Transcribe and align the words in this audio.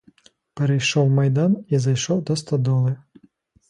Перейшов 0.53 1.09
майдан 1.09 1.65
і 1.69 1.77
зайшов 1.77 2.23
до 2.23 2.35
стодоли. 2.35 2.97